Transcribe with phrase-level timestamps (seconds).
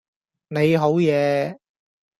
[0.47, 1.59] 你好嘢